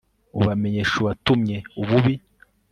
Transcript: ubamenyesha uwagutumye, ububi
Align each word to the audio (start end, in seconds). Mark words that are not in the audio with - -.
ubamenyesha 0.39 0.95
uwagutumye, 0.97 1.57
ububi 1.81 2.13